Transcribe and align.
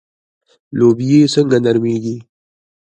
لوبیې 0.77 1.21
څنګه 1.33 1.57
نرمیږي؟ 1.65 2.15